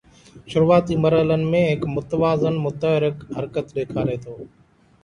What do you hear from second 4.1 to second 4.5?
ٿو